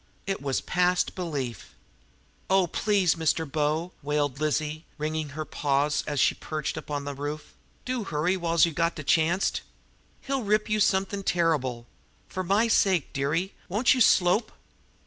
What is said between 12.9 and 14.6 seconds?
dearie, won't you slope?"